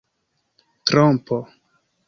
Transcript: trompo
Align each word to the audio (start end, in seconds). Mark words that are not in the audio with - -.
trompo 0.87 1.37